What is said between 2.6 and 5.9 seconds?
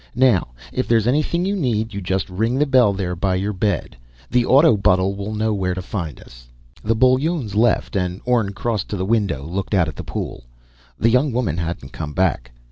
bell there by your bed. The autobutle will know where to